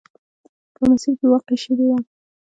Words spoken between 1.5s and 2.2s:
شوې وه.